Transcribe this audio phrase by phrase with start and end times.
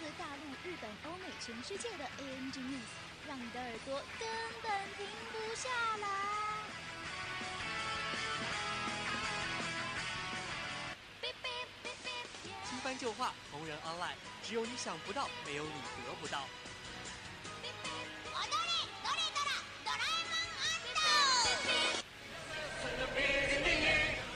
[0.00, 2.90] 自大陆、日本、欧美、全世界的 ANG News，
[3.26, 4.28] 让你的耳朵根
[4.62, 5.68] 本停不下
[5.98, 6.06] 来。
[12.68, 15.70] 新番旧话，同人 online，只有你想不到，没有你
[16.06, 16.46] 得不到。
[17.62, 18.72] 踊れ
[19.02, 19.50] どれどら
[19.84, 20.34] ドラえも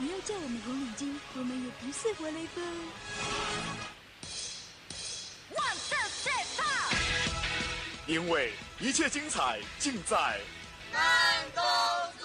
[0.04, 1.00] ん不要叫我们红领巾，
[1.34, 3.73] 我们也不是活雷锋。
[8.15, 10.39] 因为一切精彩尽在
[11.53, 12.24] 何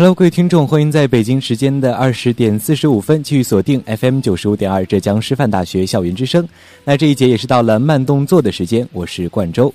[0.00, 6.48] Hello，各位听众，欢迎在北京时间的二十点四十五分继续锁定 FM 九十五点二浙江师范大学校园之声。
[6.84, 9.74] 那这一节也是到了慢动作的时间，我是冠周。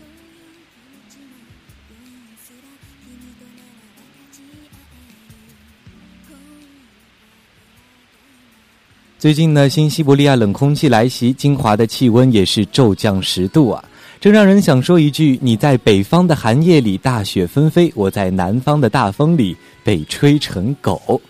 [9.20, 13.84] 最近呢，新西伯利亚冷空气来袭，金华的气温也是骤降十度啊，
[14.22, 21.22] 这让人想说一句：你在北方的寒夜里大雪纷飞，我在南方的大风里被吹成狗。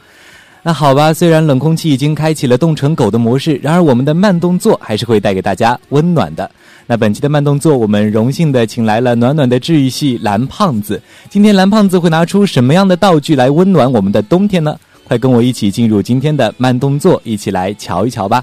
[0.62, 6.50] 那好吧，虽然冷空气已经开启了冻成狗的模式，然而我们的慢动作还是会带给大家温暖的。
[6.88, 11.02] 那本期的慢动作，我们荣幸的请来了暖暖的治愈系蓝胖子。
[11.30, 14.78] 今天蓝胖子会拿出什么样的道具来温暖我们的冬天呢？
[15.04, 18.42] 快跟我一起进入今天的慢动作，一起来瞧一瞧吧。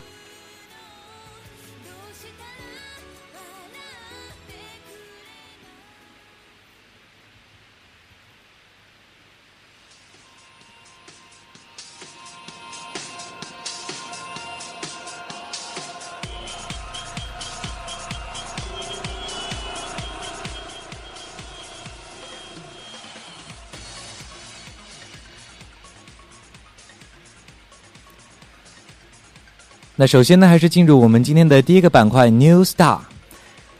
[30.00, 32.96] 那首先呢，还是进入我们今天的第一个板块 New Star。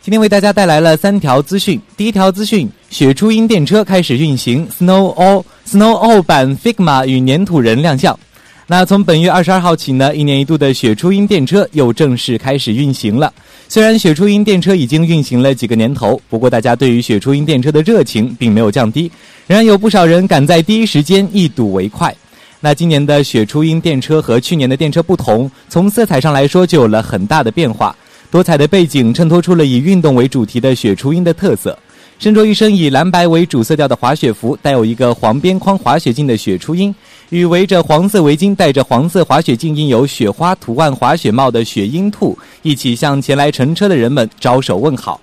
[0.03, 1.81] 今天为大家带来了三条资讯。
[1.97, 8.21] 第一条资讯：雪初音电车开始运行，Snow All Snow All 版 Figma 与粘土人亮相。
[8.67, 13.33] 那从本月二十二号起呢，一年一度的雪初音电车又正式开始运行了。
[13.67, 19.11] 虽然雪初音电车已经运行了几个年头，不过大家对于雪初音电车的热情并没有降低，
[19.47, 22.15] 仍然有不少人赶在第一时间一睹为快。
[22.63, 27.97] 那今年的雪初音电车和去年的电车不同，从色彩上来说就有了很大的变化。
[28.31, 31.77] 多彩的背景衬托出了以运动为主题的雪初音的特色。
[32.19, 36.95] 身着一身以蓝白为主色调的滑雪服，带有一个黄边框滑雪镜的雪初音，
[37.31, 45.19] 与围着黄色围巾、戴着黄色滑雪镜、印有雪花图案滑雪帽的雪鹰兔，一起向前来乘车的人们招手问好。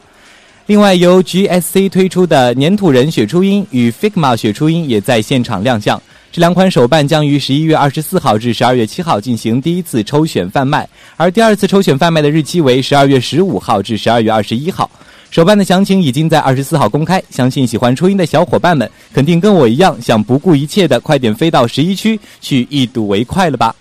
[0.66, 6.02] 另外，由 GSC 推出的粘土人雪初音与 Figma 雪初音也在现场亮相。
[6.38, 14.88] 这两款手办将于十一月二十四号至十二月七号进行第一次抽选贩卖，而第二次抽选贩卖的日期为十二月十五号至十二月二十一号。
[15.32, 23.76] 手办的详情已经在二十四号公开，相信喜欢初音的小伙伴们肯定跟我一样，想不顾一切的快点飞到十一区去一睹为快了吧。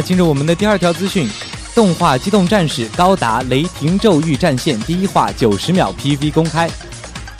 [0.00, 1.28] 进入我们的第二条资讯，
[1.74, 6.68] 动画《机动战士高达雷霆咒域战线》第一话九十秒 PV 公开。《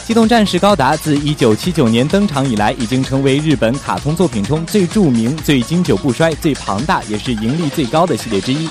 [0.06, 8.68] 机动战士高达自1979年登场以来，已经成为日本卡通作品中最著名、最经久不衰、最庞大，也是盈利最高的系列之一。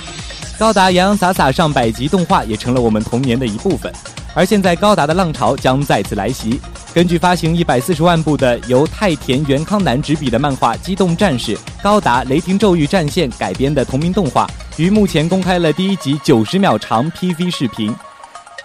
[0.58, 3.92] 高达洋洋洒洒上百集动画也成了我们童年的一部分。
[4.34, 6.60] 而现在，高达的浪潮将再次来袭。
[7.00, 17.96] 根据发行140万部的由太田元康男执笔的漫画《机动战士高达雷霆咒域战线》改编的同名动画，于目前公开了第一集90秒长 PV 视频。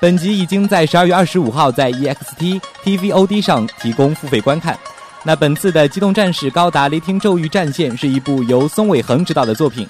[0.01, 4.77] 本集已经在十二月二十五号在 EXT TVOD 上提供付费观看。
[5.23, 9.87] 那本次的《机动战士高达雷霆咒域战线》是一部由松尾恒执导的作品，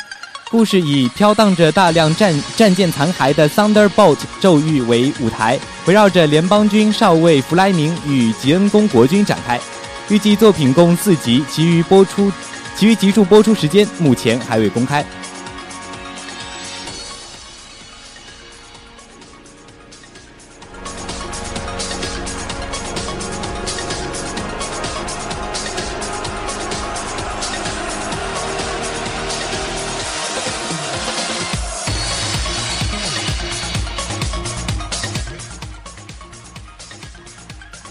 [0.55, 9.61] 故事以飘荡着大量战战舰残骸的 Thunderbolt 咒域为舞台，围绕着联邦军少尉弗莱明与吉恩公国军展开。
[10.09, 12.31] 预计作品共四集，其余播出，
[12.77, 15.05] 其余集数播出时间目前还未公开。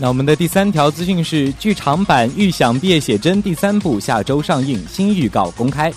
[0.03, 5.89] 那我们的第三条资讯是，剧场版《预想毕业写真》第三部下周上映，新预告公开。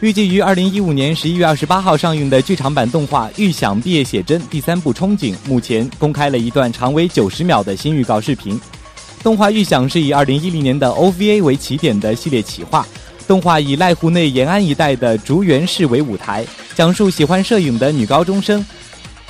[0.00, 8.60] 预计于二零一五年十一月二十八号上映的剧场版动画《预想毕业写真》第三部憧憬，目前公开了一段长为九十秒的新预告视频。
[9.22, 12.86] 动画《预想》是以二零一零年的 OVA 为起点的系列企划，
[13.26, 16.44] 动画以濑户内延安一带的竹园市为舞台，
[16.74, 18.62] 讲述喜欢摄影的女高中生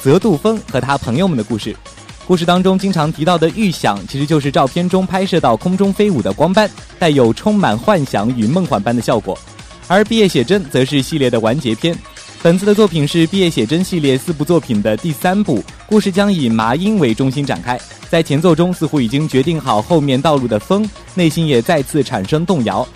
[0.02, 1.76] 泽渡风和她朋友们的故事。
[2.26, 9.38] 故事当中经常提到的预想，其实就是照片中拍摄到空中飞舞的光斑，带有充满幻想与梦幻般的效果。
[9.88, 11.94] 而毕业写真则是系列的完结篇。
[12.42, 17.78] 本次的作品是毕业写真系列四部作品的第三部，故事将以麻音为中心展开。
[18.08, 22.86] 在前奏中似乎已经决定好后面道路的风，内心也再次产生动摇。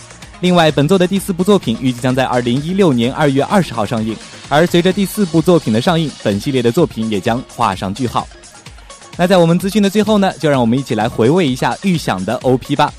[0.40, 4.16] 另外，本作的第四部作品预计将在二零一六年二月二十号上映。
[4.48, 8.26] 而随着第四部作品的上映，本系列的作品也将画上句号。
[9.18, 12.92] 那在我们资讯的最后呢，就让我们一起来回味一下预想的 OP 吧。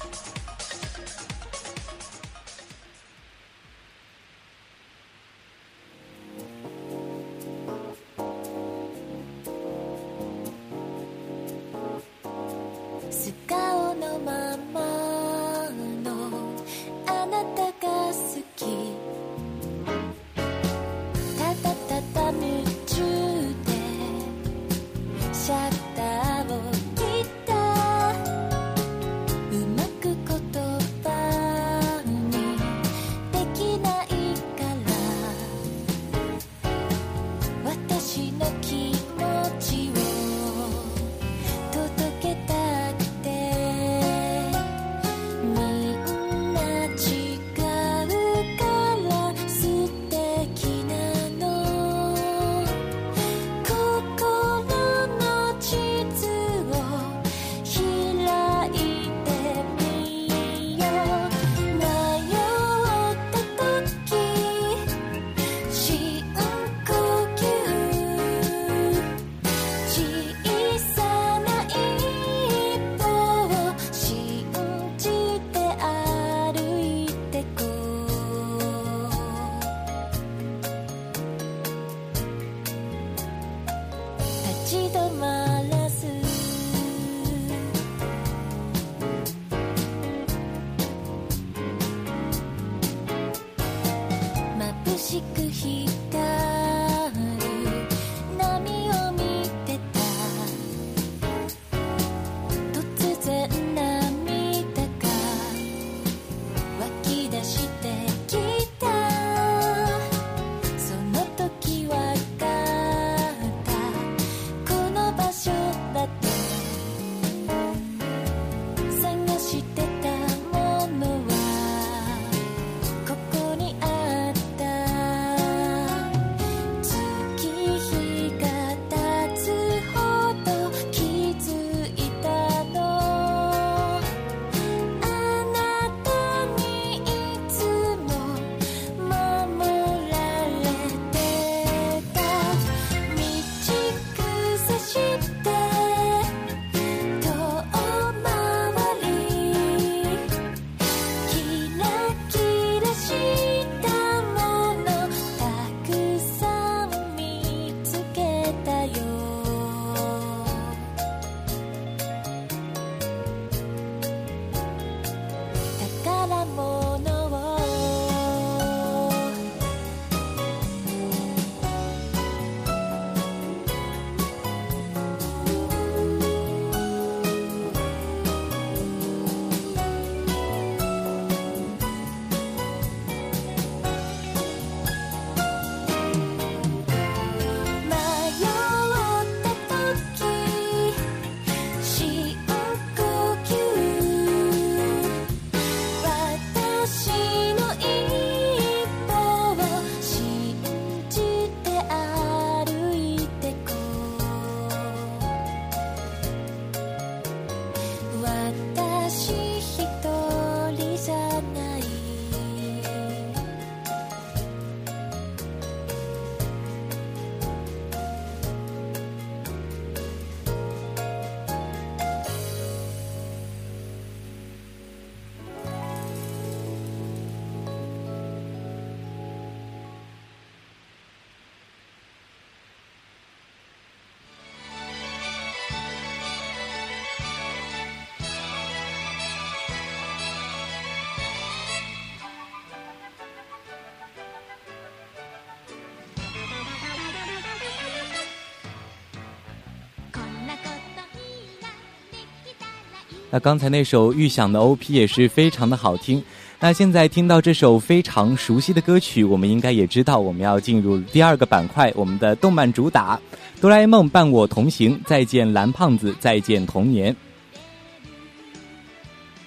[253.31, 256.23] 那刚才那首预想的 OP 也是非常的好听。
[256.59, 263.15] 那现在听到这首非常熟悉的歌曲，我们应该也知道我们要进入第二个板块，我们的动漫主打
[263.61, 267.15] 《哆啦 A 梦伴我同行》，再见蓝胖子，再见童年。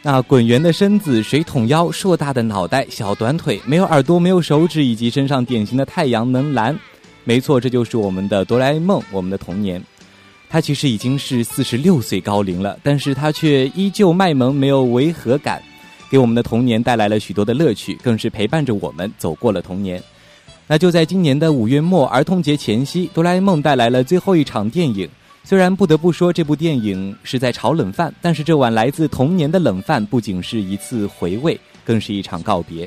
[0.01, 6.79] 那滚圆的身子，水桶腰，硕大的脑袋，小短腿，没有耳朵，没有手指，以及身上典型的太阳能蓝。
[7.25, 9.83] 没错，这就是我们的哆啦 A 梦，我们的童年。
[10.53, 15.63] 他其实已经是四十六岁高龄了，但是他却依旧卖萌，没有违和感。
[16.11, 20.03] 给我们的童年带来了许多的乐趣，更是陪伴着我们走过了童年。
[20.67, 25.09] 那就在今年的五月末儿童节前夕，哆啦 A 梦带来了最后一场电影。
[25.43, 32.87] 虽然不得不说这部电影是在炒冷饭，但是这碗来自童年的冷饭不仅是一次回味，更是一场告别。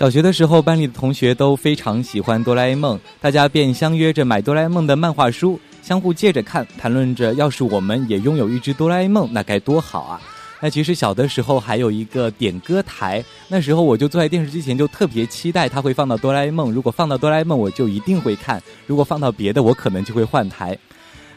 [0.00, 10.18] 小学的时候，班里的同学都非常喜欢哆啦 A 梦，大家便相约着买哆啦 A 梦的漫画书，相互借着看，谈论着要是我们也拥有一只哆啦 A 梦，那该多好啊！
[10.58, 16.72] 那其实小的时候还有一个点歌台，那时候我就坐在电视机前，就特别期待它会放到哆啦 A 梦。
[16.72, 20.78] 如果放到哆啦 A 梦，我就一定会看；如果放到别的，我可能就会换台。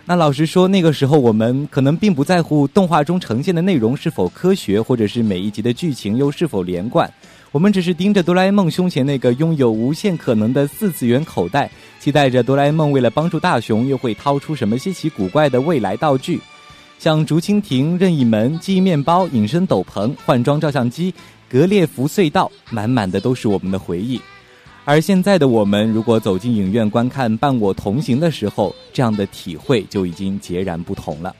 [0.05, 7.11] 那老实说，那个时候我们可能并不在乎动画中呈现的内容是否科学，或者是每一集的剧情又是否连贯。
[7.53, 11.69] 我们只是盯着哆啦 A 梦胸前那个拥有无限可能的四次元口袋，
[11.99, 16.41] 期待着哆啦 A 梦为了帮助大雄，又会掏出什么稀奇古怪的未来道具，
[16.97, 21.13] 像竹蜻蜓、任意门、记忆面包、隐身斗篷、换装照相机、
[21.47, 24.19] 格列佛隧道，满满的都是我们的回忆。
[24.83, 31.35] 而现在的我们，如果走进影院观看《伴我同行》的时候，这样的体会就已经截然不同了。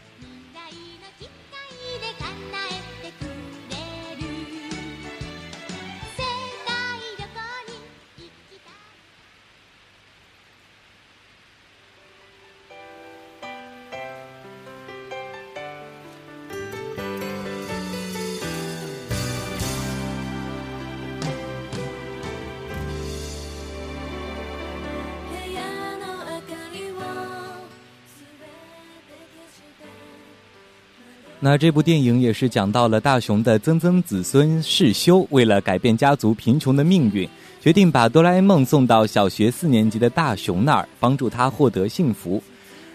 [31.46, 37.28] 那这部电影也是讲到了大雄的曾曾子孙世修，为了改变家族贫穷的命运，
[37.60, 42.42] 决定把哆啦 A 梦送到小学四年级的大雄那儿，帮助他获得幸福。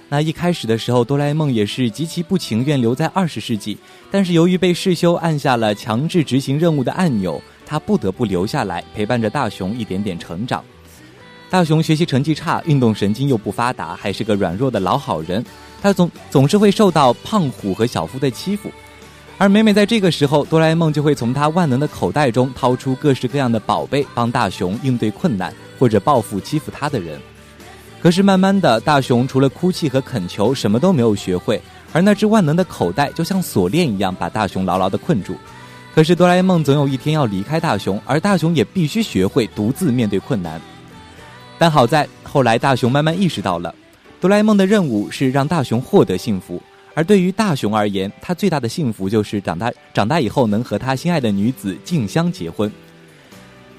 [0.09, 3.77] 那一开始的时候，哆啦 A 梦也是极其不情愿留在二十世纪，
[4.11, 10.65] 但是由于被世修按下了强制执行任务的按钮，他不得不留下来，陪伴着大雄一点点成长。
[11.51, 15.45] 大雄学习成绩差，运动神经又不发达，还是个软弱的老好人。
[15.81, 18.71] 他总总是会受到胖虎和小夫的欺负，
[19.37, 27.21] 而每每在这个时候，哆啦 A 梦就会从他万能的口袋中掏出各式各样的宝贝，帮大雄应对困难或者报复欺负他的人。
[28.01, 31.61] 可是慢慢的，大雄除了哭泣和恳求，什么都没有学会，
[31.93, 35.37] 而那只万能的口袋就像锁链一样，把大雄牢牢的困住。
[35.95, 40.61] 可是哆啦 A 梦总有一天要离开大雄，而大雄也必须学会独自面对困难。
[41.59, 43.75] 但好在后来，大雄慢慢意识到了。
[44.21, 46.61] 哆啦 A 梦的任务是让大雄获得幸福，
[46.95, 52.71] 而对于大雄而言，他最大的幸福就是长大长大以后能和他心爱的女子静香结婚。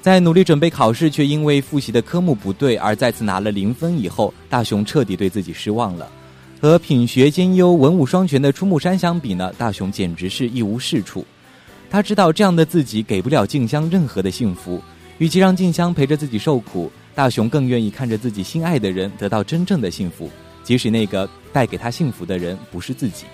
[0.02, 6.10] 在努力准备考试，却因为复习的科目不对而再次拿了零分以后，大雄彻底对自己失望了。
[6.62, 11.26] 和品学兼优、文武双全的出木山相比呢，大雄简直是一无是处。
[11.90, 14.82] 他知道这样的自己给不了静香任何的幸福，
[15.18, 16.90] 与其让静香陪着自己受苦。
[17.20, 20.30] 大雄更愿意看着自己心爱的人得到真正的幸福，
[20.64, 23.26] 即使那个带给他幸福的人不是自己。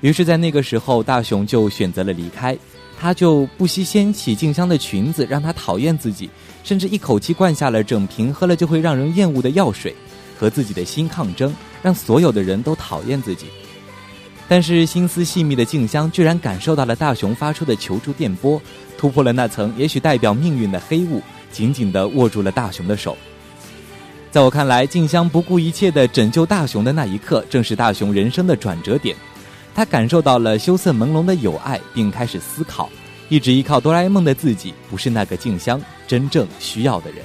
[0.00, 2.56] 于是，在那个时候，大雄就选择了离开。
[2.98, 6.30] 他就不惜掀起静香的裙子，让她讨厌自己，
[6.64, 9.94] 甚至一口气灌下了整瓶喝了就会让人厌恶的药水，
[10.38, 13.48] 和自己的心抗争，让所有的人都讨厌自己。
[14.48, 18.58] 但是，心思细密的静香居然感受到了大雄发出的求助电波，
[18.96, 21.20] 突破了那层也许代表命运的黑雾。
[21.52, 23.16] 紧紧地握住了大雄的手。
[24.30, 29.14] 在我看来，静香不顾一切地拯救大雄的那一刻，正是大雄人生的转折点。
[29.74, 32.90] 他感受到了羞涩朦胧的友爱，并开始思考：
[33.28, 37.22] 一直依靠哆啦 A 梦的自己，不是那个静香真正需要的人。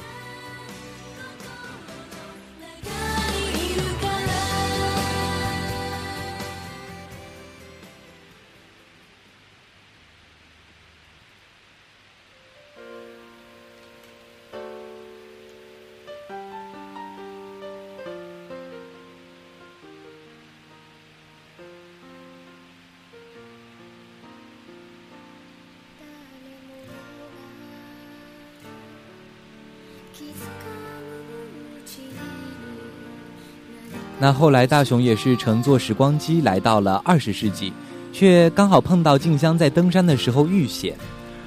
[34.27, 37.71] 那后来大雄也是乘坐时光机来到了二十世纪，
[38.11, 40.93] 却刚好碰到静香在登山的时候遇险，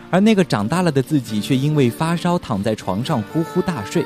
[0.08, 4.02] 而那个长大了的自己却因为发烧躺在床上呼呼大睡，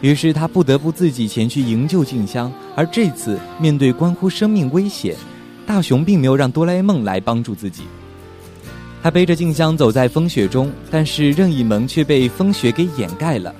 [0.00, 2.50] 于是他不得不自己前去营救静香。
[2.74, 5.14] 而这次面对关乎生命危险，
[5.66, 7.82] 大雄并没有让哆啦 A 梦来帮助自己，
[9.02, 13.54] 他背着静香走在风雪中，但是任意门却被风雪给掩盖了。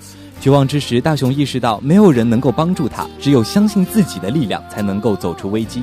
[0.45, 5.83] 绝望之时，大雄意识到没有人能够帮助他，只有相信自己的力量才能够走出危机。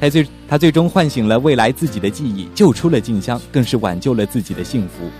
[0.00, 5.10] 他最他最终唤醒了未来自己的记忆，救出了静香，更是挽救了自己的幸福。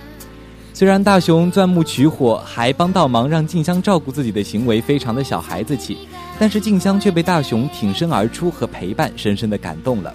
[0.73, 5.95] 虽然大雄钻木取火，还帮倒忙让静香照顾自己的行为非常的小孩子气，
[6.39, 10.11] 但是静香却被大雄挺身而出和陪伴深深的感动了。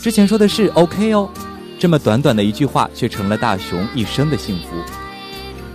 [0.00, 1.28] 之前说的是 OK 哦，
[1.80, 5.05] 这么短短的一句话，却成了大雄一生的幸福。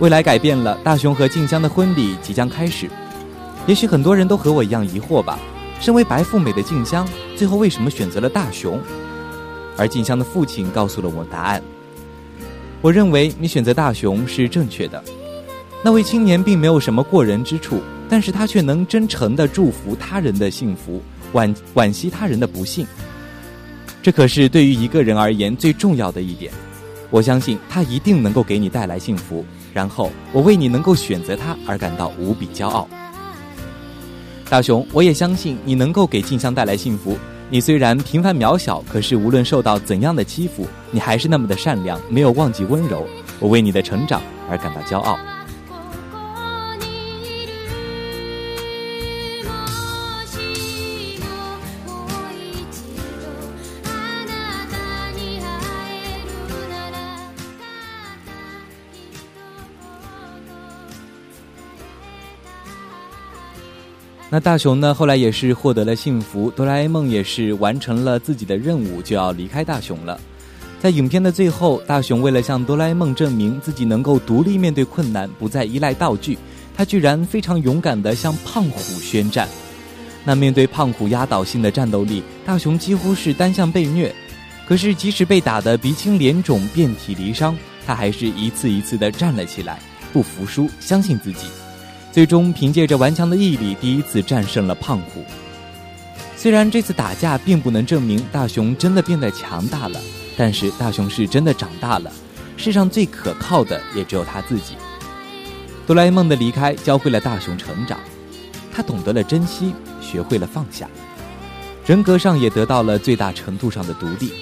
[0.02, 2.90] 未来改变了，大雄和静香的婚礼即将开始。
[3.68, 5.38] 也许很多人都和我一样疑惑吧：
[5.78, 8.80] 身为白富美的静香，最后为什么选择了大雄？
[9.76, 11.62] 而静香的父亲告诉了我答案。
[12.80, 15.00] 我认为你选择大雄是正确的。
[15.84, 21.00] 那位青年并没有什么过人之处，但是他却能真诚地祝福他人的幸福，
[21.32, 22.84] 惋惋惜他人的不幸。
[24.02, 26.52] 这可是对于一个人而言最重要的一点。
[27.08, 29.46] 我相信他一定能够给你带来幸福。
[29.72, 32.86] 然后，我为你能够选择他而感到无比骄傲。
[34.48, 37.16] 大雄，我也相信你能够给静香带来幸福。
[37.48, 43.06] 你虽然平凡渺小，可是无论受到怎样的欺负，你还是那么的善良，没有忘记温柔。
[43.40, 45.18] 我为你的成长而感到骄傲。
[64.34, 64.94] 那大雄呢？
[64.94, 70.18] 后来也是获得了幸福，哆啦 A 梦也是完成了自己的任务，就要离开大雄了。
[70.80, 76.38] 在影片的最后，大雄为了向哆啦 A 梦证明自己能够独立面对困难，不再依赖道具，
[76.74, 79.46] 他居然非常勇敢地向胖虎宣战。
[80.24, 84.10] 那面对胖虎压倒性的战斗力，大雄几乎是单向被虐。
[84.66, 87.54] 可是即使被打得鼻青脸肿、遍体鳞伤，
[87.86, 89.78] 他还是一次一次地站了起来，
[90.10, 91.48] 不服输，相信自己。
[92.12, 95.24] 最终凭借着顽强的毅力，第一次战胜了胖虎。
[96.36, 99.98] 虽然这次打架并不能证明大雄真的变得强大了，
[100.36, 102.12] 但是大雄是真的长大了。
[102.58, 104.74] 世上最可靠的也只有他自己。
[105.86, 107.98] 哆啦 A 梦的离开教会了大雄成长，
[108.70, 109.72] 他懂得了珍惜，
[110.02, 110.86] 学会了放下，
[111.86, 114.32] 人格上也得到了最大程度上的独立。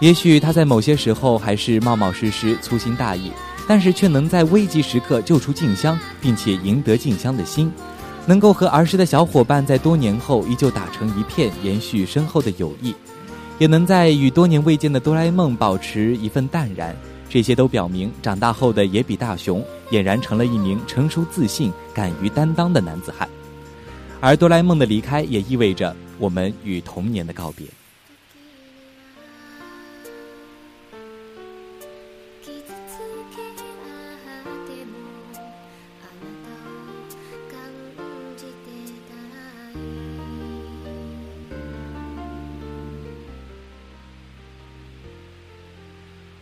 [0.00, 3.30] 也许他在某些时候还是冒冒失失、粗心大意。
[3.68, 7.70] 但是却能在危急时刻救出静香，并且赢得静香的心，
[8.24, 12.94] 能够和儿时的小伙伴在多年后依旧打成一片，延续深厚的友谊，
[13.58, 16.96] 也能在与多年未见的哆啦 A 梦保持一份淡然，
[17.28, 23.28] 这些都表明长大后的野比大雄俨然成了一名成熟自信、敢于担当的男子汉，
[24.18, 27.66] 而哆啦 A 梦的离开也意味着我们与童年的告别。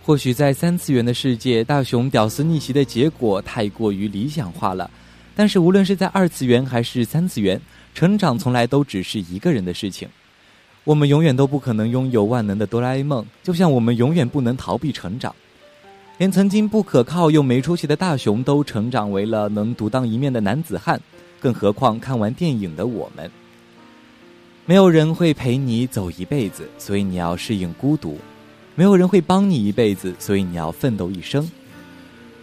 [0.06, 4.88] 或许在三次元的世界，大雄屌丝逆袭的结果太过于理想化了。
[5.34, 7.60] 但是无论是在二次元还是三次元，
[7.92, 10.08] 成长从来都只是一个人的事情。
[10.84, 15.34] 我们永远都不可能拥有万能的哆啦 A 梦，就像我们永远不能逃避成长。
[16.18, 21.00] 连曾经不可靠又没出息的大雄都成长为了能独当一面的男子汉，
[21.40, 23.28] 更何况看完电影的我们？
[24.66, 28.20] 没有人会陪你走一辈子，所以你要适应孤独。
[28.76, 31.50] 没有人会帮你一辈子，所以你要奋斗一生。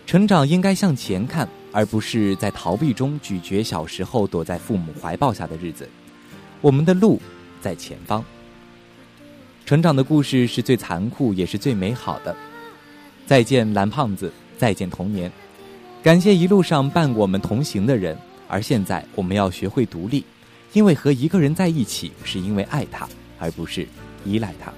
[0.08, 5.88] 成长应该向前看，而不是在逃避中咀嚼小时候躲在父母怀抱下的日子。
[6.60, 7.22] 我们的路
[7.62, 8.26] 在前方。
[9.64, 12.36] 成长的故事是最残酷，也是最美好的。
[13.28, 15.32] 再见，蓝胖子，再见童年。
[16.02, 18.18] 感谢一路上伴我们同行的人。
[18.50, 20.26] 而现在，我们要学会独立，
[20.74, 23.08] 因为和一个人在一起，是因为爱他，
[23.40, 23.88] 而不是
[24.26, 24.74] 依赖他。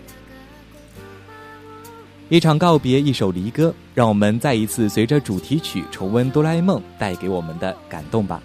[2.27, 8.41] 一场告别，一首离歌，让我们再一次随着主题曲重温哆啦 A 梦带给我们的感动吧。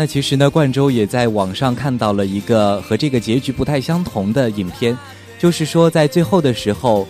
[0.00, 4.96] 那其实呢，冠周也在网上看到了一个和这个结局不太相同的影片，
[5.40, 7.04] 就是说在最后的时候，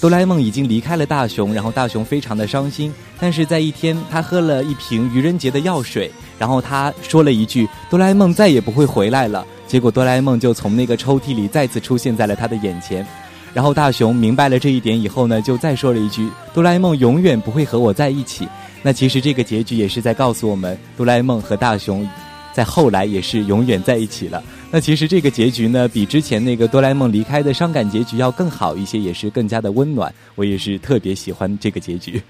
[0.00, 2.90] 哆啦 A 梦已经离开了大雄，然后大雄非常的伤心。
[3.18, 13.06] 但是在一天，他喝了一瓶愚人节的药水，然后他说了一句：“哆啦 A 梦再也不会回来了。”结果哆啦 A 梦就从那个抽屉里再次出现在了他的眼前。
[13.52, 18.48] 然后大雄明白了这一点以后呢，就再说了一句：“哆啦 A 梦永远不会和我在一起。”
[18.82, 22.08] 那其实这个结局也是在告诉我们，哆啦 A 梦和大雄
[22.52, 24.42] 在后来也是永远在一起了。
[24.70, 30.14] 那其实这个结局呢，比之前那个哆啦 A 梦离开的伤感结局要更好一些，也是更加的温暖。
[30.34, 32.22] 我也是特别喜欢这个结局。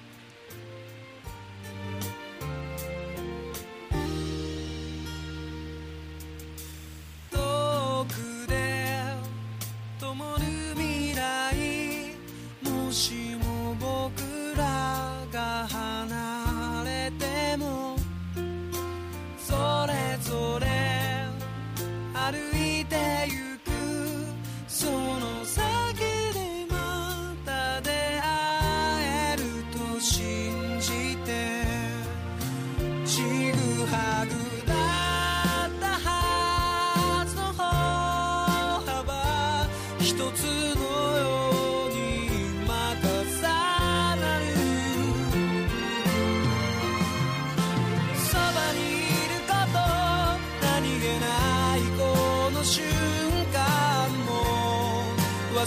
[55.61, 55.67] 忘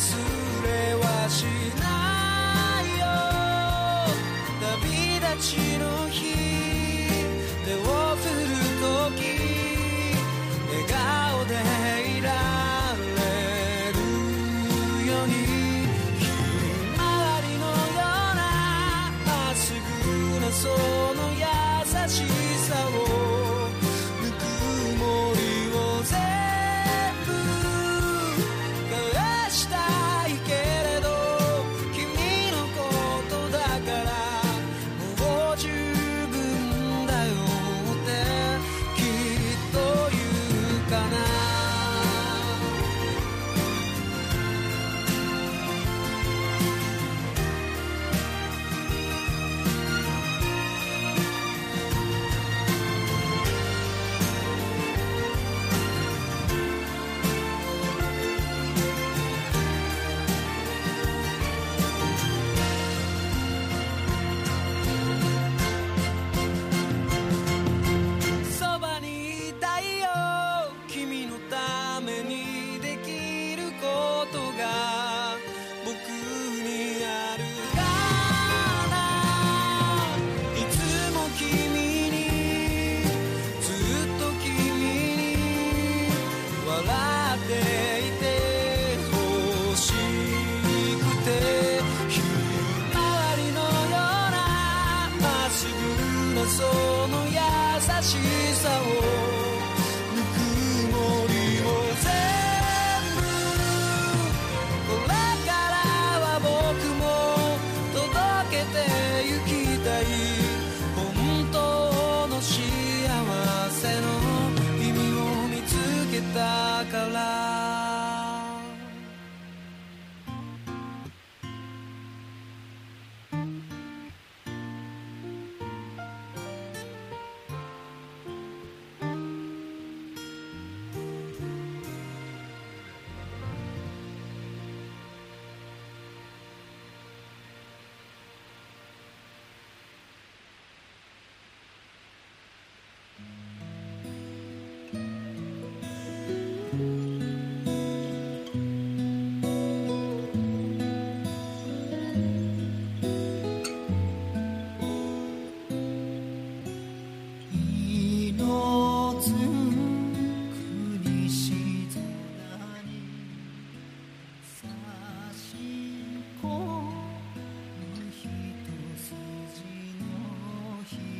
[0.65, 1.45] れはし
[1.79, 1.85] な
[2.81, 3.05] いよ。
[4.81, 6.33] 旅立ちの日
[7.63, 8.02] 手を
[20.63, 20.92] soul.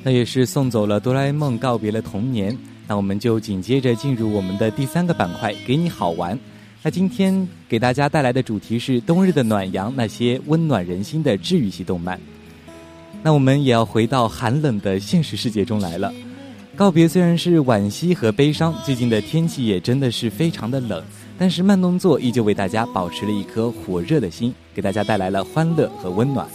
[0.04, 2.58] 那也是送走了哆啦 A 梦，告别了童年。
[2.86, 6.38] 那我们就紧接着进入我们的第三个板块，给你好玩。
[6.82, 12.20] 那今天给大家带来的主题是冬日的暖阳，那些温暖人心的治愈系动漫。
[13.22, 16.13] 那我们也要回到寒冷的现实世界中来了。
[16.76, 21.02] 告别虽然是惋惜和悲伤，最近的天气也真的是非常的冷，
[21.38, 26.46] 但是慢动作依旧为大家保持了一颗火热的心，给大家带来了欢乐和温暖。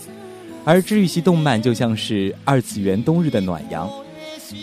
[0.69, 3.91] 而治愈系动漫就像是二次元冬日的暖阳。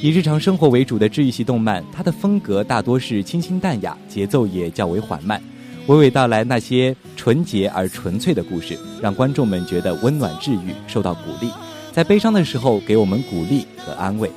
[0.04, 5.42] 以日常生活为主的治愈系动漫，它的风格大多是清新淡雅，节奏也较为缓慢，
[5.88, 11.50] 娓娓道来那些纯洁而纯粹的故事，让观众们觉得温暖治愈，受到鼓励，
[11.92, 14.30] 在悲伤的时候给我们鼓励和安慰。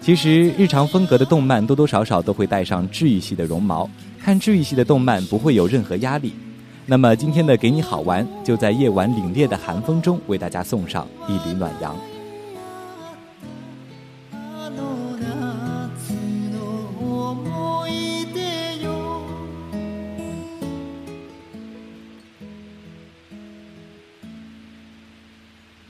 [0.00, 3.86] 其实，日常风格的动漫多多少少都会带上治愈系的绒毛，
[4.18, 6.32] 看治愈系的动漫不会有任何压力。
[6.88, 11.96] 那么，今天的给你好玩，就在夜晚凛冽的寒风中，为大家送上一缕暖阳。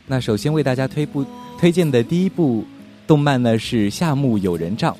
[0.06, 1.22] 那首先为大家推部
[1.58, 2.64] 推荐的第一部
[3.06, 4.94] 动漫呢是《夏目友人帐》，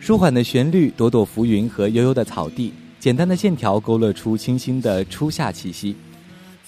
[0.00, 5.94] 舒缓的旋律、朵朵浮云和悠悠的草地，简单的线条勾勒出清新的初夏气息，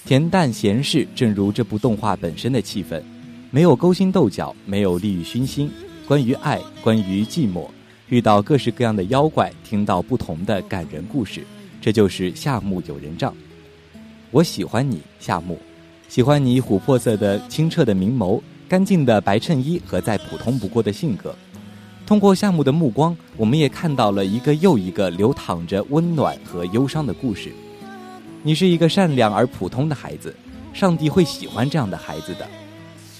[0.06, 3.02] 恬淡闲适，正如这部动画本身的气氛，
[3.50, 5.68] 没有勾心斗角，没有利欲熏心，
[6.06, 7.66] 关于爱，关于寂寞，
[8.08, 11.44] 遇到各式各样的妖怪，听到不同的感人故事，
[11.80, 13.32] 这就是《夏目友人帐》。
[14.30, 15.58] 我喜欢你，夏目。
[16.08, 21.34] 喜欢你琥珀色的清澈的明眸，干净的白衬衣和再普通不过的性格。
[22.10, 27.52] 通过夏目的目光，我们也看到了一个又一个流淌着温暖和忧伤的故事。
[28.42, 30.34] 你是一个善良而普通的孩子，
[30.72, 32.44] 上帝会喜欢这样的孩子的。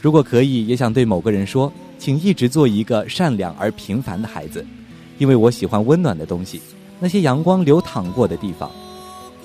[0.03, 4.66] 如果可以，也想对某个人说，请一直做一个善良而平凡的孩子，
[5.18, 6.61] 因为我喜欢温暖的东西，
[6.98, 8.68] 那些阳光流淌过的地方。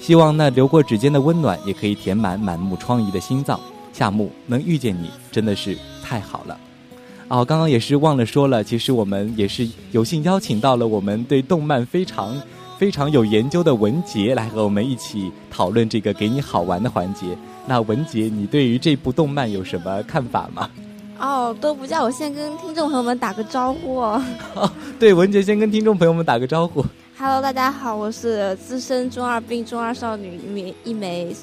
[0.02, 3.60] 希望那流过指尖的温暖，也可以填满满目疮痍的心脏。
[3.94, 6.60] 夏木能遇见你，真的是太好了。
[7.28, 12.40] 哦，刚刚也是忘了说了，其实我们也是有幸邀请到了我们对动漫非常
[12.78, 17.36] 非常有研究的文杰来和我们一起讨论这个给你好玩的环节。
[17.66, 20.70] 那文杰，你对于这部动漫有什么看法吗？
[21.20, 24.22] 哦，都不叫我先跟听众朋友们打个招呼 哦。
[25.00, 26.86] 对，文杰先跟听众朋友们打个招呼。
[27.18, 31.36] Hello，大家好，我是资深中二病中二少女一枚一枚，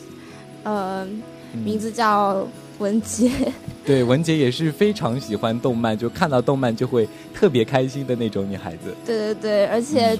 [0.62, 1.04] 呃，
[1.64, 2.46] 名字叫
[2.78, 3.30] 文杰。
[3.84, 8.94] 对，文杰也是非常喜欢动漫，就看到动漫就会特别开心的那种女孩子。
[9.04, 10.18] 对对对，而且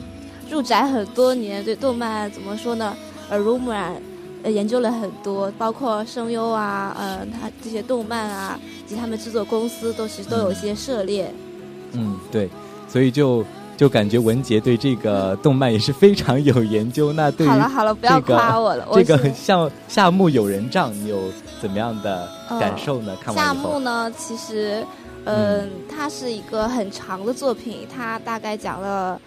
[0.51, 2.97] 入宅很多年，对动漫怎么说呢？
[3.31, 3.95] 耳濡目染，
[4.43, 11.33] 呃，研究了很多，包括声优啊，呃，他这些动漫啊，及他们制作公司都其实都有一些涉猎。
[11.93, 12.49] 嗯，对，
[12.89, 13.45] 所以就。
[13.83, 17.13] 就感觉文杰对这个动漫也是非常有研究。
[17.13, 18.87] 那对于好了好了，不要夸我了。
[18.93, 22.29] 这个像夏目友人帐，你有怎么样的
[22.61, 23.17] 感受呢？
[23.21, 24.87] 看完夏目呢，其实，
[25.25, 29.21] 嗯，它是一个很长的作品，它大概讲了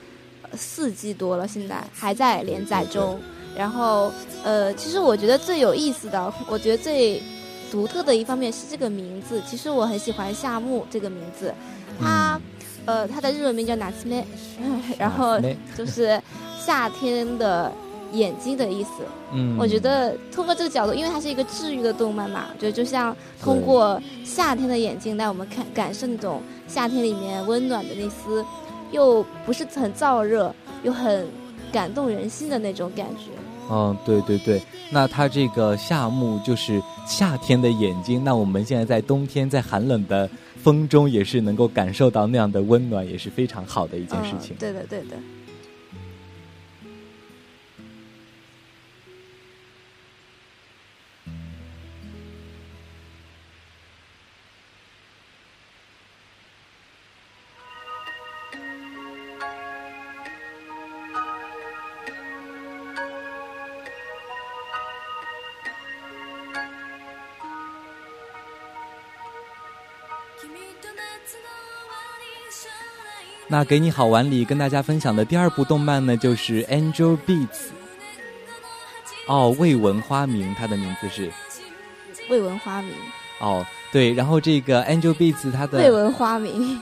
[0.53, 3.19] 四季多了，现在还在连载中。
[3.57, 4.09] 然后，
[4.45, 7.21] 呃，其实我觉得最有意思的，我觉得最
[7.69, 9.41] 独特的一方面是这个名字。
[9.45, 11.53] 其实我很喜欢夏目这个名字，
[11.99, 12.39] 它。
[12.86, 14.24] 呃，它的日文名叫“ナツメ”，
[14.98, 15.38] 然后
[15.76, 16.20] 就是
[16.58, 17.70] 夏天的
[18.12, 18.90] 眼睛的意思。
[19.32, 28.44] 嗯，我觉得通过这个角度，因为它是一个治愈的动漫嘛，觉得就像通过夏天的眼睛带我们看感受那种夏天里面温暖的那丝，
[28.90, 31.28] 又不是很燥热，又很
[31.70, 33.30] 感动人心的那种感觉。
[33.70, 34.60] 嗯，对对对，
[34.90, 40.28] 那它这个夏目就是夏天的眼睛，那我们现在在冬天，在寒冷的。
[40.65, 44.55] 风中也是能够感受到那样的温暖，也是非常好的一件事情。
[44.57, 45.15] 对的，对的。
[73.55, 77.47] 那给你好玩里跟大家分享的第二部动漫呢，就是《Angel Beats》。
[79.27, 81.31] 哦，未闻花名，它的名字是
[82.29, 82.91] 未闻花名。
[83.39, 86.81] 哦，对，然后这个《Angel Beats》它的未闻花名，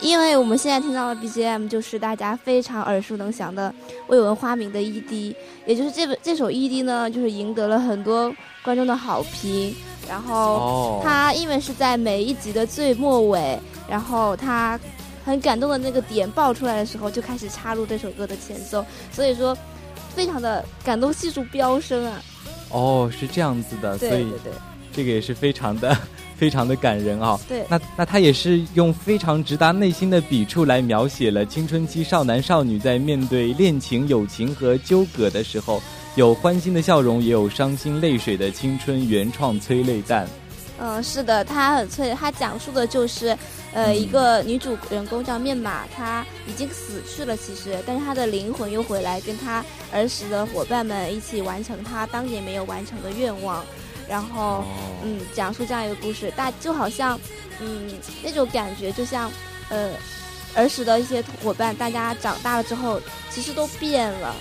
[0.00, 3.74] 因为我们现在听到的 BGM 就是大家非常耳熟能详的
[4.06, 5.34] 未闻花名的 ED，
[5.66, 9.74] 也就是这本这首 ED 呢，就是赢得了很多观众的好评。
[10.08, 14.78] 然后哦，他因为是在每一集的最末尾，然后他
[15.24, 19.56] 很感动的那个点爆出来的时候，就开始插入这首歌的前奏，所以说
[20.14, 22.22] 非常的感动系数飙升啊！
[22.70, 24.26] 哦是这样子的，所以
[24.92, 25.96] 这个也是非常的
[26.36, 27.38] 非常的感人啊。
[27.48, 35.80] 对，那那他也是用非常直达内心的笔触来描写了青春期少男少女在面对恋情、友情和纠葛的时候，
[36.16, 40.26] 有欢欣的笑容，也有伤心泪水的青春原创催泪弹。
[40.78, 43.28] 嗯，是的，他很脆，他讲述的就是，
[43.74, 43.96] 呃，嗯。
[43.96, 53.62] 一个女主人公叫面马，她已经死去了，其实，但是她的灵魂又回来，跟她儿时的伙伴们一起完成她当年没有完成的愿望，
[54.08, 54.64] 然后，哦。
[55.04, 57.20] 嗯，讲述这样一个故事，大就好像，
[57.60, 57.90] 嗯，
[58.22, 59.30] 那种感觉就像，
[59.68, 59.90] 呃，
[60.54, 62.98] 儿时的一些伙伴，大家长大了之后，
[63.30, 64.34] 其实都变了，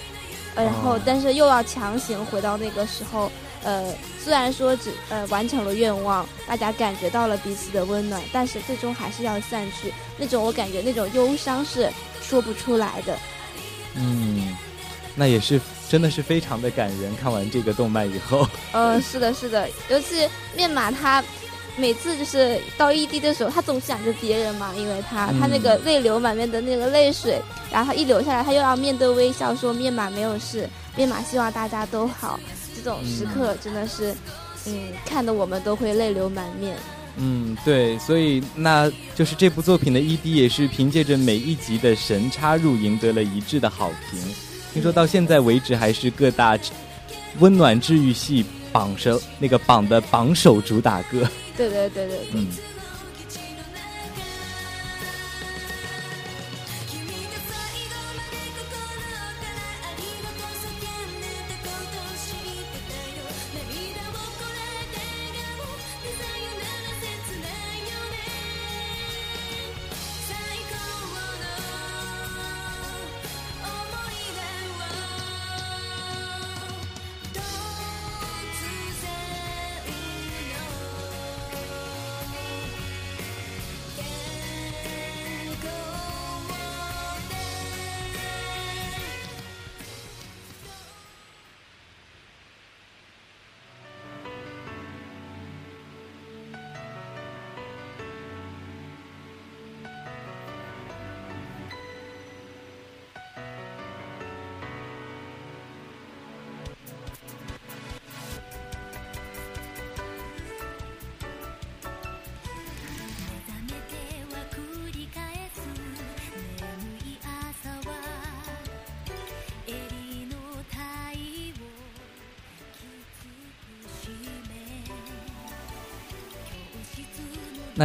[0.56, 3.32] 呃然后哦但是又要强行回到那个时候，
[3.64, 9.94] 呃，虽然说只呃完成了愿望，大家感觉到了彼此的温暖，但是最终还是要散去。
[10.18, 11.90] 那种我感觉那种忧伤是
[12.22, 13.18] 说不出来的。
[13.96, 14.56] 嗯，
[15.16, 17.16] 那也是真的是非常的感人。
[17.16, 21.24] 看完这个动漫以后，呃，是的，是的，尤其面马他
[21.78, 32.40] 每次就是到异地的时候，他总想着别人嘛，因为他、他那个泪流满面的那个泪水，然后他一流下来，他又要面对微笑说面马没有事，面马希望大家都好。
[32.76, 34.16] 这种时刻真的是，
[34.68, 36.78] 嗯，看得我们都会泪流满面。
[37.18, 44.20] 嗯，对，所以那就是这部作品的 ED 也是凭借着每一集的神插入赢得了一致的好评。
[44.74, 46.60] 听说到现在为止还是各大
[47.40, 51.26] 温暖治愈系榜首那个榜的榜首主打歌。
[51.56, 52.28] 对对对对对。
[52.34, 52.48] 嗯。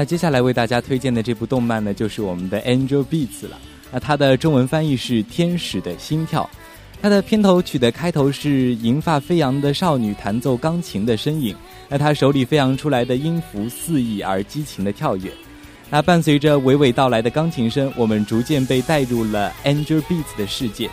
[0.00, 3.58] 那接下来为大家推荐的这部动漫呢，就是我们的《Angel Beats》了。
[3.92, 6.48] 那它的中文翻译是《天使的心跳》。
[7.02, 11.54] 它的片头曲的开头是银发飞扬的少女弹奏钢琴的身影，
[11.86, 15.30] 那她手里飞扬出来的音符肆意而激情的跳跃。
[15.90, 20.88] 那伴随着娓娓道来的钢琴声，我们逐渐被带入了 Angel Beats 的世界。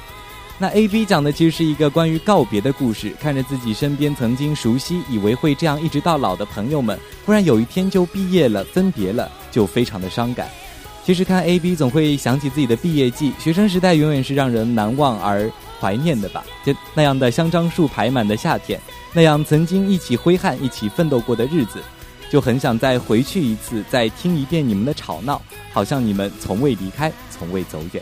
[0.59, 10.49] 那 A B 讲的其实是一个关于告别的故事，看着自己身边曾经熟悉、以为会这样一直到老的朋友们，忽然有一天就毕业了、分别了，就非常的伤感。
[11.05, 15.49] 其实看 A B 总会想起自己的毕业季，学生时代永远是让人难忘而
[15.79, 16.43] 怀念的吧？
[16.65, 18.81] 就那样的香樟树排满的夏天，
[19.13, 21.83] 那样曾经一起挥汗、一起奋斗过的日子，
[22.31, 25.39] 就很想再回去一次，再听一遍你们的吵闹，
[25.71, 28.01] 好像你们从未离开，从未走远。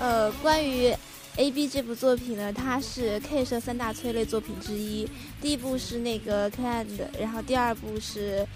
[0.00, 0.94] 呃，关于
[1.36, 5.08] A B 这部作品呢，它是 K 社三大催泪作品之一。
[5.40, 8.46] 第一部是那个 Can 的，然后第二部是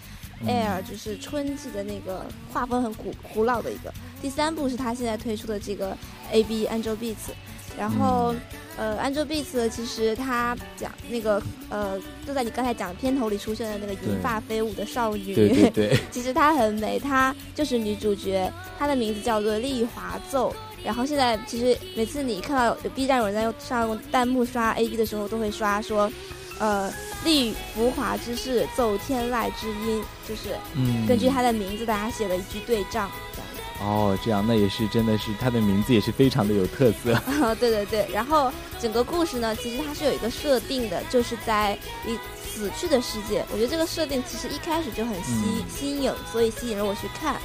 [0.46, 3.92] Air，、就是春季的那个画风很古古老的一个。
[4.20, 5.96] 第三部是他现在推出的这个
[6.32, 7.32] A B Angel Beats。
[7.78, 8.34] 然后，
[8.76, 20.52] 呃，Angel Beats 其实他讲那个呃，就在你刚才讲片头里出现的那个银发飞舞的少女，对对对， 其实她很美，她就是女主角，她的名字叫做丽华奏。
[20.88, 26.10] 然后现在其实每次你看到有 B 站有人在用上用弹幕刷 A B 的时候，都会刷说，
[26.58, 26.90] 呃，
[27.26, 33.86] 立浮华之势奏天籁之音，就是嗯，根据他的名字，大家写了一句对仗，这样。
[33.86, 37.12] 哦，这样那也是真的是他的名字也是非常的有特色。
[37.12, 43.44] 啊， 对对对，然后整个故事呢，其实它是有一个设定的，就是在一死去的世界。
[43.52, 47.36] 我觉得这个设定其实一开始就很吸、嗯新颖，所以吸引了我去看。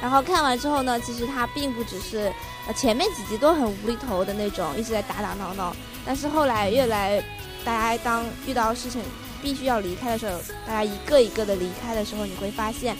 [0.00, 2.32] 然后看完之后呢，其实它并不只是
[2.66, 5.76] 呃前面几集都很无厘头的那种，一直在打打闹闹，
[6.06, 7.22] 但是后来越来
[7.64, 9.02] 大家当遇到事情
[9.42, 12.96] 必须要离开的时候，大家一个一个的离开的时候，你会发现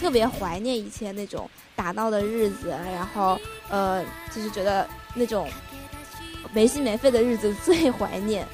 [0.00, 3.38] 特别怀念以前那种打闹的日子，然后
[3.68, 5.48] 呃，就是觉得那种
[6.52, 8.46] 没心没肺的日子最怀念。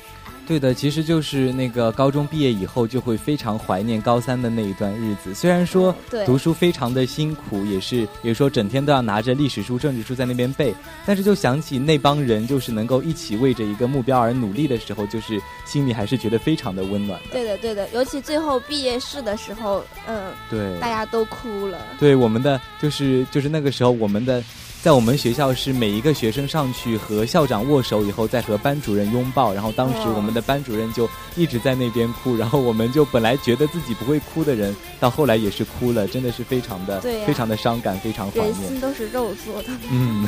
[0.51, 5.33] 对的，其实就是那个高中毕业以后，就会非常怀念高三的那一段日子。
[5.33, 5.95] 虽然说
[6.27, 10.75] 读书非常的辛苦，也是，也说整天都要拿着历史书、政治书在那边背，
[11.07, 17.29] 但是就想起那帮人，就是能够一起为着一个目标而努力的时候，就是心里还是觉得非常的温暖的。
[17.31, 21.79] 对的，对的，尤其最后毕业式的时候，嗯、对，大家都哭了。
[22.01, 24.43] 对我们的就是就是那个时候，我们的
[24.83, 31.07] 在我们学校是每一个学生上去和校长握手以后，再和班主任拥抱，然后当时哦我们的班主任就
[31.37, 38.69] 一直在那边哭，然后我们就本来觉得自己不会哭的人，到后来也是哭了，真的是非常的、非常的伤感，非常怀人念。
[38.71, 39.69] 心都是肉做的。
[39.91, 40.27] 嗯，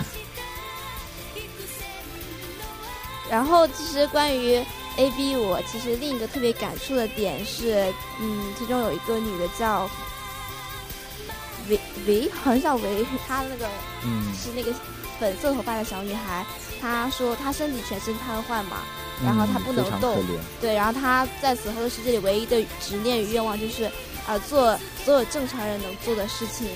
[3.31, 4.57] 然后其实关于
[4.99, 7.87] A B，我其实另一个特别感触的点是，
[8.21, 9.89] 嗯，其中有一个女的叫
[11.73, 13.69] 维维，好像叫维，她那个
[14.05, 14.73] 嗯是那个
[15.19, 16.45] 粉色头发的小女孩，
[16.81, 18.83] 她说她身体全身瘫痪嘛，
[19.25, 20.19] 然后她不能动。
[20.61, 23.85] 对，然后她在死后的世界里唯一的执念与愿望就是，
[24.27, 26.69] 啊、做所有正常人能做的事情。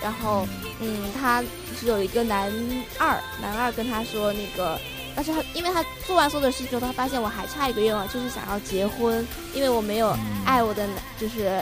[0.00, 0.46] 然后，
[0.80, 1.42] 嗯，她
[1.78, 2.52] 是有一个男
[2.98, 4.78] 二，男二跟她说那个，
[5.16, 11.60] 但是她因为他做完所有的事情之后，他发现我还差一个愿望，就是想要结婚，因为我没有嗯爱我的男，就是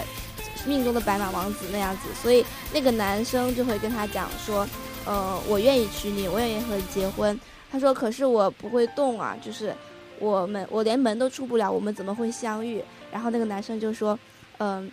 [0.66, 4.66] 命中的白马王子那样子，所以那个男生就会跟她讲说，
[5.04, 7.38] 呃，我愿意娶你，我愿意和你结婚。
[7.70, 9.74] 他说，可是我不会动啊，就是
[10.18, 12.82] 我们我连门都出不了，我们怎么会相遇？
[13.10, 14.18] 然后那个男生就说，
[14.58, 14.90] 嗯、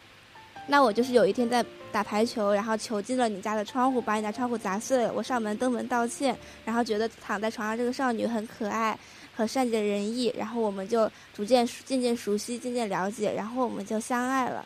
[0.68, 8.98] 那我就是有一天在打排球，然后球进了你家的窗户，把你家窗户砸碎了，我上门登门道歉，然后觉得躺在床上这个少女很可爱，
[9.36, 14.66] 很善解人意，然后我们就逐渐渐渐熟悉，渐渐了解，然后我们就相爱了。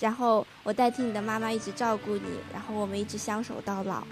[0.00, 2.22] 然后我代替你的妈妈一直照顾你，
[2.52, 4.02] 然后我们一直相守到老。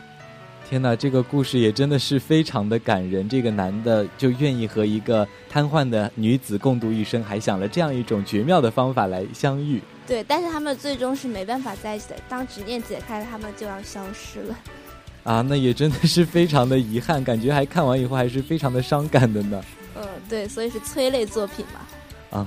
[0.68, 3.28] 天哪，这个故事也真的是非常的感人。
[3.28, 9.82] 这个男的就愿意和一个瘫痪的女子共度一生，还想了这样一种绝妙的方法来相遇。
[10.06, 12.16] 对，但是他们最终是没办法在一起的。
[12.28, 14.56] 当执念解开了，他们就要消失了。
[15.24, 19.62] 啊，那也真的是非常的遗憾，感觉还看完以后还是非常的伤感的呢。
[19.94, 22.38] 嗯，对，所以是催泪作品嘛。
[22.38, 22.46] 啊，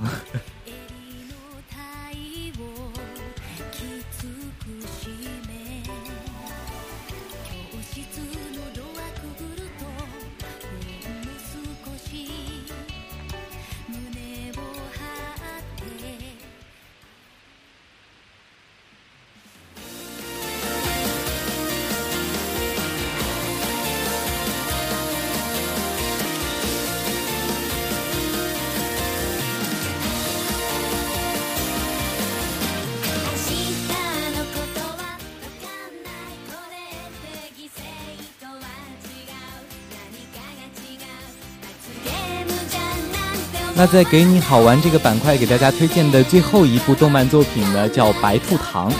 [43.78, 48.90] 那在给你好玩这个板块，给大家推荐的最后一部动漫作品呢，叫《白兔糖》。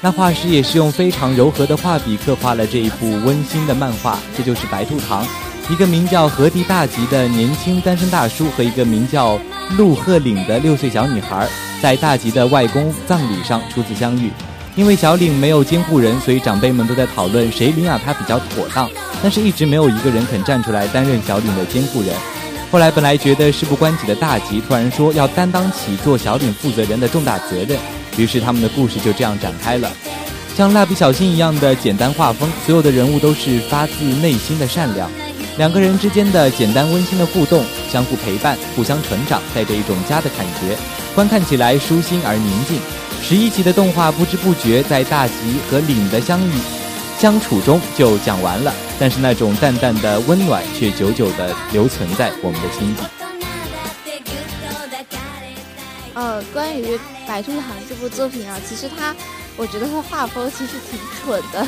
[0.00, 5.24] 那画师也是用非常柔和的画笔刻画了这一部温馨的漫画，这就是《白兔糖》。
[5.72, 9.38] 一个名叫河地大吉的年轻单身大叔和一个名叫
[9.78, 11.48] 陆鹤岭的六岁小女孩，
[11.80, 14.32] 在大吉的外公葬礼上初次相遇。
[14.74, 18.90] 因为小岭没有监护人，所以长辈们都在讨论谁领养他比较妥当，
[19.22, 22.12] 但是一直没有一个人肯站出来担任小岭的监护人。
[22.70, 27.78] 后来本来觉得事不关己的大吉突然说要担当起做小岭负责人的重大责任，
[28.16, 29.90] 于是他们的故事就这样展开了。
[30.56, 35.10] 像蜡笔小新一样的简单画风，所有的人物都是发自内心的善良，
[35.58, 40.76] 两个人之间的简单温馨的互动，相互陪伴，互相成长，带着一种家的感觉，
[41.14, 42.80] 观看起来舒心而宁静。
[43.22, 45.34] 十一集的动画不知不觉在大吉
[45.70, 46.52] 和岭的相遇
[47.18, 53.02] 相处中就讲完了，但是那种淡淡的温暖却久久的留存在我们的心底。
[56.12, 56.94] 呃，关于
[57.26, 59.14] 《白兔糖》这部作品啊，其实它，
[59.56, 61.66] 我觉得他画风其实挺蠢的，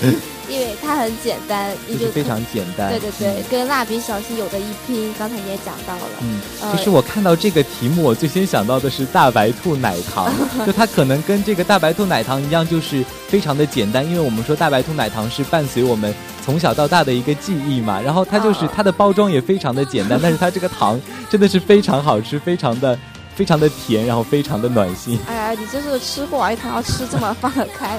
[0.48, 2.90] 因为它很简单，你就就是非常简单。
[2.90, 5.14] 对对对，跟蜡笔小新有的一拼。
[5.18, 10.30] 刚才你也讲到了，嗯，呃其实我看到这个题目，我最先想到的是大白兔奶糖，
[10.66, 16.14] 就它可能跟这个大白兔奶糖一样，就是非常的简单，因为我们说大白兔奶糖是伴随我们
[16.44, 18.72] 从小到大的一个记忆嘛，然后它就是啊。
[18.76, 21.00] 它的包装也非常的简单，但是它这个糖
[21.30, 22.96] 真的是非常好吃，非常的
[23.36, 25.20] 非常的甜，然后非常的暖心。
[25.28, 27.98] 哎呀，你就是吃货啊，一谈要吃这么放得开。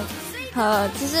[0.54, 1.18] 呃，其实，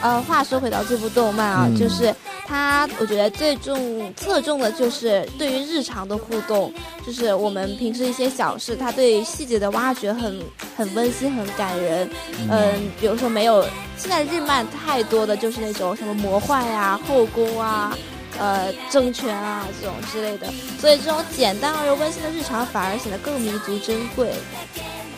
[0.00, 2.14] 呃，话说回到这部动漫啊，嗯就是
[2.46, 6.72] 它我觉得最重侧重的就是对于日常的互动，
[7.06, 10.42] 就是我们平时一些小事，它对细节的挖掘很
[10.74, 12.08] 很温馨，很感人。
[12.48, 13.62] 嗯，比如说没有
[13.98, 17.94] 现在日漫太多的就是那种什么魔幻呀、后宫啊。
[18.38, 20.46] 呃，政权啊，这种之类的，
[20.80, 24.30] 所以这种简单而又温馨的日常反而显得更弥足珍贵。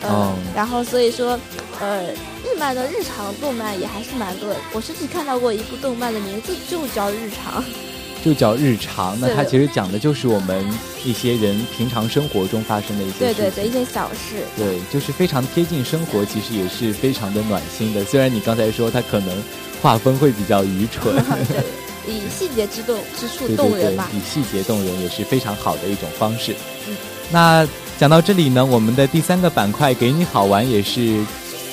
[0.03, 1.39] 嗯，然后所以说，
[1.79, 2.11] 呃，
[2.43, 4.55] 日漫的日常动漫也还是蛮多的。
[4.73, 7.61] 我甚至看到过一部动漫的名字就叫《日常》，
[8.25, 9.15] 就叫《日常》。
[9.21, 10.65] 那它其实讲的就是我们
[11.05, 14.43] 一些人平常生活中发生的一些对对对一些小事。
[14.57, 18.03] 对，就是非常贴近生活，其实也是非常的暖心的。
[18.03, 19.43] 虽然你刚才说它可能
[19.83, 21.13] 画风会比较愚蠢。
[22.07, 26.55] 以细节之动之处动人嘛，以细节动人也是非常好的一种方式。
[26.87, 26.95] 嗯，
[27.31, 27.67] 那
[27.99, 31.23] 讲到这里呢，我们的第三个板块给你好玩也是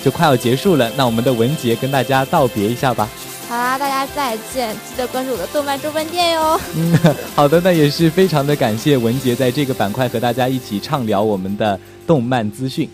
[0.04, 0.90] 就快要结束了。
[0.96, 3.08] 那我们的文杰跟大家道别一下吧。
[3.48, 6.60] 好啦，大家再见，记得关注我的动漫周边店哟。
[6.76, 6.98] 嗯，
[7.34, 12.86] 好的，那也是非常的感谢文杰在这个板块和大家一起畅聊我们的动漫资讯。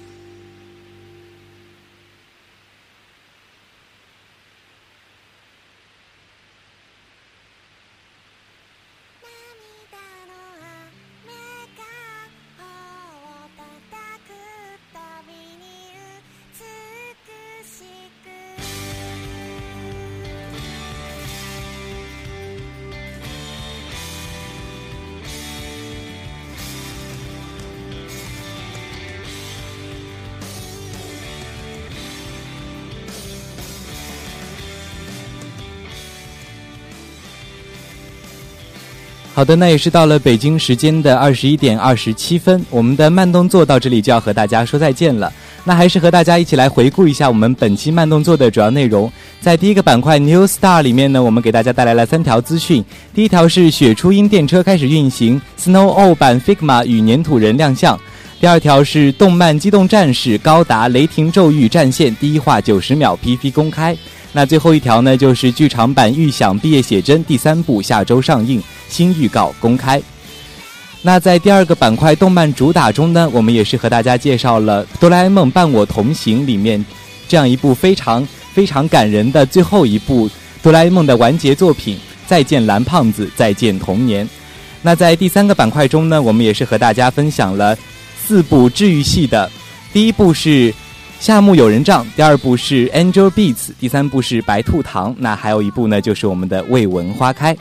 [39.34, 45.32] 好的，那也是到了北京时间的二十一点二十七分，我们的慢动作到这里就要和大家说再见了。
[45.64, 49.10] 那还是和大家一起来回顾一下我们本期慢动作的主要内容。
[49.40, 52.84] 在第一个板块 New Star 里面呢，我们给大家带来了三条资讯。
[53.12, 57.98] 第一条是雪初音电车开始运行，Snow O 版 Figma 与粘土人亮相。
[58.40, 63.96] 第二条是动漫机动战士高达雷霆咒域战线第一话九十秒 PV 公开。
[64.34, 68.62] 那最后一条呢，就是剧场版《预想毕业写真》第三部下周上映。
[68.86, 70.00] 新预告公开。
[71.02, 76.84] 那在第二个板块动漫主打中呢，我们也是和大家介绍了《哆啦 A 梦伴我同行》里面
[77.26, 80.30] 这样一部非常非常感人的最后一部
[80.62, 84.24] 哆啦 A 梦的完结作品《再见蓝胖子，再见童年》。
[84.82, 87.76] 那在第三个板块中呢，我们也是和大家分享了
[88.16, 89.50] 四部治愈系的，
[89.92, 90.70] 第一部是
[91.20, 97.54] 《夏目友人帐》，第二部是《Angel Beats》，第三部是《白兔糖》，那还有一部呢，就是我们的《未闻花开》。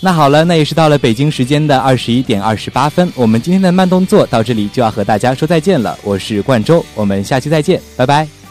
[0.00, 5.98] 那好了，那也是到了北京时间的二十一点二十八分，我们今天的慢动作到这里就要和大家说再见了。
[6.02, 8.45] 我是冠周，我们下期再见，拜拜。